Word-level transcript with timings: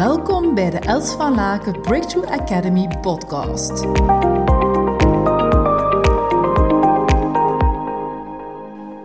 Welkom 0.00 0.54
bij 0.54 0.70
de 0.70 0.78
Els 0.78 1.12
van 1.12 1.34
Laken 1.34 1.80
Breakthrough 1.80 2.32
Academy 2.32 2.88
podcast. 3.00 3.70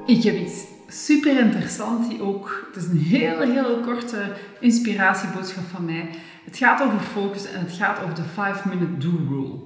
Ik 0.05 0.23
heb 0.23 0.35
iets 0.35 0.63
super 0.87 1.39
interessant 1.39 2.09
die 2.09 2.21
ook, 2.21 2.67
het 2.73 2.83
is 2.83 2.89
een 2.89 2.97
hele, 2.97 3.45
hele 3.51 3.79
korte 3.85 4.33
inspiratieboodschap 4.59 5.63
van 5.71 5.85
mij. 5.85 6.09
Het 6.45 6.57
gaat 6.57 6.81
over 6.81 6.99
focus 6.99 7.51
en 7.51 7.59
het 7.59 7.71
gaat 7.71 8.01
over 8.03 8.15
de 8.15 8.29
5-minute 8.29 8.97
do 8.97 9.11
rule. 9.29 9.59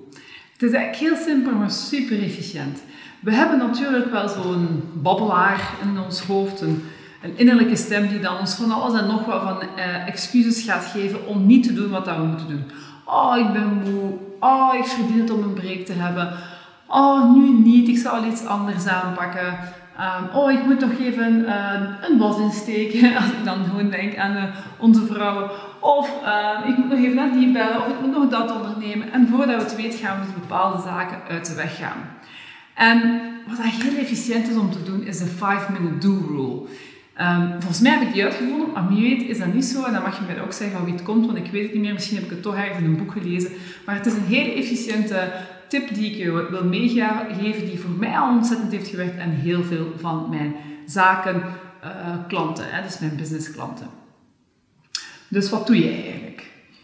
Het 0.54 0.64
is 0.64 0.72
eigenlijk 0.72 0.96
heel 0.96 1.26
simpel, 1.26 1.52
maar 1.52 1.72
super 1.72 2.24
efficiënt. 2.24 2.80
We 3.20 3.32
hebben 3.32 3.58
natuurlijk 3.58 4.12
wel 4.12 4.30
zo'n 4.30 4.84
babbelaar 4.94 5.74
in 5.82 6.00
ons 6.00 6.22
hoofd, 6.22 6.62
een, 6.62 6.84
een, 7.22 7.38
innerlijke 7.38 7.76
stem 7.76 8.08
die 8.08 8.20
dan 8.20 8.38
ons 8.38 8.54
van 8.54 8.72
alles 8.72 9.00
en 9.00 9.08
nog 9.08 9.26
wat 9.26 9.42
van 9.42 9.62
eh, 9.62 10.08
excuses 10.08 10.64
gaat 10.64 10.86
geven 10.86 11.28
om 11.28 11.46
niet 11.46 11.64
te 11.64 11.74
doen 11.74 11.90
wat 11.90 12.06
we 12.06 12.24
moeten 12.24 12.48
doen. 12.48 12.72
Oh, 13.06 13.38
ik 13.38 13.54
ben 13.54 13.82
moe. 13.84 14.14
Oh, 14.40 14.74
ik 14.78 14.86
verdien 14.86 15.20
het 15.20 15.32
om 15.32 15.44
een 15.44 15.54
break 15.54 15.86
te 15.86 15.94
hebben. 15.94 16.34
Oh, 16.88 17.34
nu 17.34 17.50
niet. 17.50 17.88
Ik 17.88 17.98
zal 17.98 18.26
iets 18.26 18.46
anders 18.46 18.88
aanpakken. 18.88 19.60
Um, 20.00 20.36
oh, 20.36 20.52
ik 20.52 20.66
moet 20.66 20.80
nog 20.80 20.92
even 21.00 21.40
uh, 21.40 21.82
een 22.02 22.18
bos 22.18 22.40
insteken. 22.40 23.16
Als 23.16 23.26
ik 23.26 23.44
dan 23.44 23.66
gewoon 23.66 23.90
denk 23.90 24.18
aan 24.18 24.36
uh, 24.36 24.44
onze 24.78 25.06
vrouwen. 25.06 25.50
Of 25.80 26.12
uh, 26.24 26.70
ik 26.70 26.78
moet 26.78 26.90
nog 26.90 27.00
even 27.00 27.16
naar 27.16 27.32
die 27.32 27.52
bellen. 27.52 27.78
Of 27.78 27.88
ik 27.88 28.02
moet 28.02 28.12
nog 28.12 28.30
dat 28.30 28.52
ondernemen. 28.52 29.12
En 29.12 29.28
voordat 29.28 29.56
we 29.56 29.62
het 29.62 29.76
weten 29.76 30.00
gaan 30.00 30.20
we 30.20 30.26
dus 30.26 30.34
bepaalde 30.34 30.82
zaken 30.82 31.18
uit 31.30 31.46
de 31.46 31.56
weg 31.56 31.78
gaan. 31.78 31.98
En 32.74 33.22
wat 33.48 33.58
heel 33.62 33.98
efficiënt 33.98 34.50
is 34.50 34.56
om 34.56 34.72
te 34.72 34.84
doen, 34.84 35.04
is 35.04 35.18
de 35.18 35.28
5-minute 35.28 35.98
do 35.98 36.26
rule. 36.28 36.68
Um, 37.22 37.52
volgens 37.52 37.80
mij 37.80 37.92
heb 37.92 38.08
ik 38.08 38.14
die 38.14 38.24
uitgevonden, 38.24 38.72
maar 38.74 38.88
wie 38.88 39.02
weet 39.02 39.30
is 39.30 39.38
dat 39.40 39.54
niet 39.54 39.66
zo. 39.66 39.84
En 39.84 39.94
dan 39.94 40.02
mag 40.02 40.18
je 40.20 40.34
mij 40.34 40.42
ook 40.42 40.54
zeggen 40.54 40.78
van 40.78 40.86
wie 40.86 40.94
het 40.94 41.04
komt, 41.04 41.26
want 41.26 41.38
ik 41.38 41.52
weet 41.52 41.64
het 41.64 41.74
niet 41.74 41.82
meer. 41.82 41.94
Misschien 41.94 42.16
heb 42.16 42.26
ik 42.26 42.32
het 42.32 42.42
toch 42.42 42.56
ergens 42.56 42.78
in 42.78 42.86
een 42.86 42.98
boek 42.98 43.12
gelezen. 43.12 43.52
Maar 43.86 43.96
het 43.96 44.06
is 44.06 44.14
een 44.14 44.26
hele 44.26 44.54
efficiënte 44.54 45.32
tip 45.68 45.94
die 45.94 46.12
ik 46.12 46.18
je 46.18 46.48
wil 46.50 46.66
meegeven, 46.66 47.66
die 47.66 47.80
voor 47.80 47.90
mij 47.90 48.18
al 48.18 48.36
ontzettend 48.36 48.72
heeft 48.72 48.88
gewerkt 48.88 49.18
en 49.18 49.30
heel 49.30 49.64
veel 49.64 49.94
van 49.98 50.28
mijn 50.30 50.56
zaken, 50.86 51.44
uh, 51.84 52.28
klanten, 52.28 52.66
hè, 52.68 52.82
dus 52.82 53.00
mijn 53.00 53.16
businessklanten. 53.16 53.88
Dus 55.28 55.50
wat 55.50 55.68
doe 55.68 55.78
je 55.78 55.92
eigenlijk? 55.92 56.29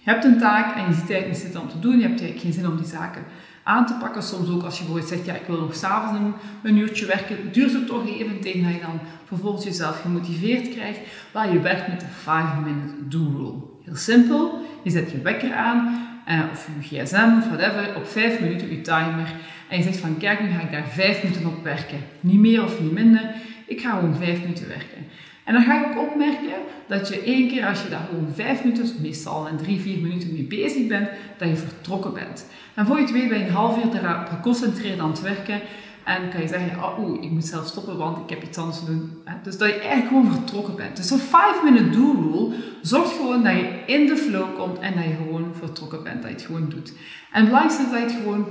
Je 0.06 0.12
hebt 0.12 0.24
een 0.24 0.38
taak 0.38 0.76
en 0.76 0.86
je 0.88 0.94
ziet 0.94 1.10
eigenlijk 1.10 1.28
niet 1.28 1.38
zitten 1.38 1.62
om 1.62 1.70
te 1.70 1.80
doen, 1.80 1.98
je 1.98 2.08
hebt 2.08 2.20
eigenlijk 2.20 2.42
geen 2.42 2.54
zin 2.54 2.68
om 2.68 2.78
die 2.78 2.86
zaken 2.86 3.24
aan 3.64 3.86
te 3.86 3.94
pakken. 3.94 4.24
Soms 4.24 4.50
ook 4.50 4.64
als 4.64 4.78
je 4.78 4.84
bijvoorbeeld 4.84 5.14
zegt, 5.14 5.26
ja, 5.26 5.34
ik 5.34 5.48
wil 5.48 5.60
nog 5.60 5.76
s'avonds 5.76 6.20
een, 6.20 6.34
een 6.64 6.78
uurtje 6.78 7.06
werken, 7.06 7.52
duurt 7.52 7.74
het 7.74 7.88
toch 7.88 8.08
even 8.08 8.40
tegen 8.40 8.64
dat 8.64 8.74
je 8.74 8.80
dan 8.80 9.00
vervolgens 9.26 9.66
jezelf 9.66 10.02
gemotiveerd 10.02 10.70
krijgt. 10.70 11.00
Waar 11.32 11.54
je 11.54 11.60
werkt 11.60 11.88
met 11.88 12.00
de 12.00 12.06
5-minute 12.06 13.08
do 13.08 13.32
rule. 13.38 13.54
Heel 13.84 13.96
simpel, 13.96 14.66
je 14.84 14.90
zet 14.90 15.12
je 15.12 15.22
wekker 15.22 15.54
aan 15.54 16.08
uh, 16.30 16.40
of 16.52 16.70
je 16.80 17.04
gsm 17.04 17.32
of 17.38 17.48
whatever, 17.48 17.96
op 17.96 18.08
5 18.08 18.40
minuten 18.40 18.70
je 18.70 18.82
timer. 18.82 19.34
En 19.70 19.78
je 19.78 19.84
zegt 19.84 19.98
van 19.98 20.18
kijk, 20.18 20.42
nu 20.42 20.50
ga 20.50 20.62
ik 20.62 20.72
daar 20.72 20.88
5 20.88 21.24
minuten 21.24 21.46
op 21.46 21.64
werken. 21.64 22.00
Niet 22.20 22.40
meer 22.40 22.64
of 22.64 22.82
niet 22.82 22.92
minder. 22.92 23.34
Ik 23.68 23.82
ga 23.82 23.90
gewoon 23.90 24.16
5 24.16 24.40
minuten 24.40 24.68
werken. 24.68 25.06
En 25.46 25.54
dan 25.54 25.64
ga 25.64 25.74
je 25.74 25.86
ook 25.86 26.10
opmerken 26.10 26.54
dat 26.88 27.08
je 27.08 27.22
één 27.22 27.48
keer 27.48 27.66
als 27.66 27.84
je 27.84 27.90
daar 27.90 28.08
gewoon 28.10 28.34
5 28.34 28.64
minuten, 28.64 28.96
meestal 29.02 29.48
in 29.48 29.58
3, 29.58 29.80
4 29.80 30.02
minuten 30.02 30.34
mee 30.34 30.44
bezig 30.44 30.88
bent, 30.88 31.10
dat 31.38 31.48
je 31.50 31.56
vertrokken 31.56 32.14
bent. 32.14 32.46
En 32.74 32.86
voor 32.86 32.96
je 32.96 33.02
het 33.02 33.12
weet 33.12 33.30
ben 33.30 33.40
je 33.40 33.46
een 33.46 33.52
half 33.52 33.84
uur 33.84 33.96
erop 33.96 34.28
geconcentreerd 34.28 35.00
aan 35.00 35.10
het 35.10 35.22
werken. 35.22 35.62
En 36.04 36.30
kan 36.30 36.42
je 36.42 36.48
zeggen, 36.48 36.84
oh, 36.84 37.24
ik 37.24 37.32
moet 37.32 37.46
zelf 37.46 37.68
stoppen, 37.68 37.98
want 37.98 38.18
ik 38.18 38.30
heb 38.30 38.44
iets 38.44 38.58
anders 38.58 38.80
te 38.80 38.86
doen. 38.86 39.24
Dus 39.44 39.58
dat 39.58 39.68
je 39.68 39.76
eigenlijk 39.76 40.08
gewoon 40.08 40.32
vertrokken 40.32 40.76
bent. 40.76 40.96
Dus 40.96 41.08
zo'n 41.08 41.20
5-minute 41.20 41.90
do-rule 41.90 42.56
zorgt 42.82 43.12
gewoon 43.12 43.44
dat 43.44 43.54
je 43.54 43.84
in 43.86 44.08
de 44.08 44.18
flow 44.18 44.58
komt 44.58 44.80
en 44.80 44.96
dat 44.96 45.04
je 45.04 45.16
gewoon 45.16 45.52
vertrokken 45.60 46.04
bent, 46.04 46.22
dat 46.22 46.32
je 46.32 46.38
het 46.38 46.46
gewoon 46.46 46.70
doet. 46.70 46.94
En 47.32 47.46
het 47.46 47.72
is 47.72 47.78
dat 47.78 47.92
je 47.92 47.98
het 47.98 48.12
gewoon 48.12 48.46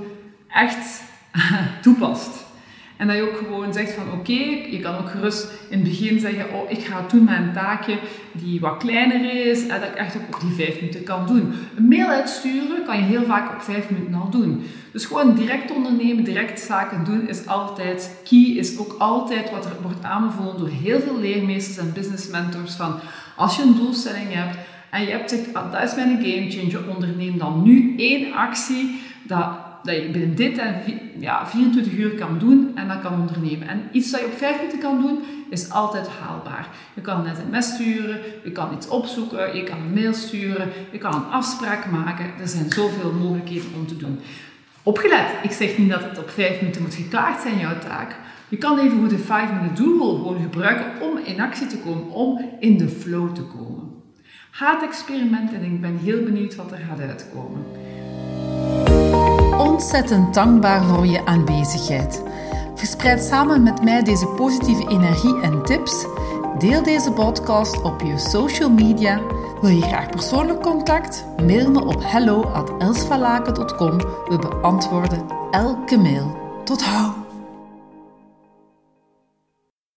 echt 0.47 1.03
toepast. 1.81 2.44
En 2.97 3.07
dat 3.07 3.15
je 3.15 3.21
ook 3.21 3.37
gewoon 3.37 3.73
zegt 3.73 3.91
van 3.91 4.11
oké, 4.13 4.43
je 4.71 4.79
kan 4.81 4.95
ook 4.97 5.09
gerust 5.09 5.51
in 5.69 5.79
het 5.79 5.87
begin 5.87 6.19
zeggen, 6.19 6.53
oh 6.53 6.71
ik 6.71 6.79
ga 6.79 7.05
doen 7.11 7.23
met 7.23 7.37
een 7.37 7.53
taakje 7.53 7.97
die 8.31 8.59
wat 8.59 8.77
kleiner 8.77 9.47
is 9.47 9.67
en 9.67 9.79
dat 9.79 9.89
ik 9.89 9.95
echt 9.95 10.15
ook 10.15 10.35
op 10.35 10.41
die 10.41 10.65
vijf 10.65 10.75
minuten 10.75 11.03
kan 11.03 11.27
doen. 11.27 11.53
Een 11.75 11.87
mail 11.87 12.07
uitsturen 12.07 12.85
kan 12.85 12.97
je 12.97 13.03
heel 13.03 13.23
vaak 13.23 13.53
op 13.53 13.61
vijf 13.61 13.89
minuten 13.89 14.13
al 14.13 14.29
doen. 14.29 14.63
Dus 14.91 15.05
gewoon 15.05 15.35
direct 15.35 15.71
ondernemen, 15.71 16.23
direct 16.23 16.59
zaken 16.59 17.03
doen 17.03 17.27
is 17.27 17.47
altijd 17.47 18.21
key, 18.23 18.39
is 18.39 18.77
ook 18.77 18.95
altijd 18.97 19.51
wat 19.51 19.65
er 19.65 19.81
wordt 19.81 20.03
aanbevolen 20.03 20.57
door 20.57 20.69
heel 20.69 20.99
veel 20.99 21.19
leermeesters 21.19 21.77
en 21.77 21.93
business 21.93 22.27
mentors 22.27 22.73
van 22.73 22.99
als 23.35 23.55
je 23.55 23.61
een 23.61 23.75
doelstelling 23.75 24.33
hebt 24.33 24.57
en 24.89 25.01
je 25.01 25.11
hebt 25.11 25.31
gezegd, 25.31 25.53
ah, 25.53 25.71
dat 25.71 25.83
is 25.83 25.95
mijn 25.95 26.23
game 26.23 26.51
changer, 26.51 26.89
onderneem 26.89 27.37
dan 27.37 27.63
nu 27.63 27.93
één 27.97 28.33
actie 28.33 29.01
dat 29.23 29.47
dat 29.85 29.95
je 29.95 30.09
binnen 30.09 30.35
dit 30.35 30.57
en 30.57 30.75
ja, 31.19 31.47
24 31.47 31.93
uur 31.93 32.09
kan 32.09 32.37
doen 32.39 32.71
en 32.75 32.87
dat 32.87 33.01
kan 33.01 33.19
ondernemen. 33.19 33.67
En 33.67 33.81
iets 33.91 34.11
dat 34.11 34.19
je 34.19 34.25
op 34.25 34.37
5 34.37 34.57
minuten 34.57 34.79
kan 34.79 35.01
doen, 35.01 35.19
is 35.49 35.69
altijd 35.69 36.07
haalbaar. 36.07 36.67
Je 36.93 37.01
kan 37.01 37.25
een 37.25 37.35
sms 37.35 37.73
sturen, 37.73 38.19
je 38.43 38.51
kan 38.51 38.73
iets 38.73 38.87
opzoeken, 38.87 39.55
je 39.55 39.63
kan 39.63 39.77
een 39.79 39.93
mail 39.93 40.13
sturen, 40.13 40.69
je 40.91 40.97
kan 40.97 41.13
een 41.13 41.31
afspraak 41.31 41.85
maken. 41.91 42.25
Er 42.39 42.47
zijn 42.47 42.71
zoveel 42.71 43.11
mogelijkheden 43.11 43.69
om 43.75 43.87
te 43.87 43.97
doen. 43.97 44.19
Opgelet, 44.83 45.27
ik 45.43 45.51
zeg 45.51 45.77
niet 45.77 45.89
dat 45.89 46.03
het 46.03 46.17
op 46.17 46.29
5 46.29 46.61
minuten 46.61 46.81
moet 46.81 46.93
geklaard 46.93 47.41
zijn, 47.41 47.57
jouw 47.57 47.79
taak. 47.79 48.15
Je 48.47 48.57
kan 48.57 48.79
even 48.79 48.99
goed 48.99 49.09
de 49.09 49.17
5 49.17 49.51
minute 49.51 49.81
doel 49.81 50.15
gewoon 50.15 50.41
gebruiken 50.41 51.07
om 51.07 51.17
in 51.17 51.41
actie 51.41 51.67
te 51.67 51.77
komen, 51.77 52.09
om 52.09 52.49
in 52.59 52.77
de 52.77 52.89
flow 52.89 53.35
te 53.35 53.41
komen. 53.41 53.93
Ga 54.51 54.73
het 54.73 54.83
experiment 54.83 55.53
en 55.53 55.63
ik 55.63 55.81
ben 55.81 55.97
heel 55.97 56.23
benieuwd 56.23 56.55
wat 56.55 56.71
er 56.71 56.77
gaat 56.77 56.99
uitkomen 56.99 57.65
ontzettend 59.75 60.33
dankbaar 60.33 60.83
voor 60.83 61.05
je 61.05 61.25
aanwezigheid. 61.25 62.23
Verspreid 62.75 63.23
samen 63.23 63.63
met 63.63 63.83
mij 63.83 64.03
deze 64.03 64.27
positieve 64.27 64.87
energie 64.89 65.41
en 65.41 65.63
tips. 65.63 66.05
Deel 66.57 66.83
deze 66.83 67.11
podcast 67.11 67.81
op 67.81 68.01
je 68.01 68.17
social 68.17 68.69
media. 68.69 69.21
Wil 69.61 69.69
je 69.69 69.81
graag 69.81 70.09
persoonlijk 70.09 70.61
contact? 70.61 71.25
Mail 71.45 71.71
me 71.71 71.85
op 71.85 72.03
hello@elsvalaken.com. 72.03 73.97
We 74.27 74.37
beantwoorden 74.49 75.25
elke 75.51 75.97
mail. 75.97 76.37
Tot 76.63 76.83
hou! 76.83 77.24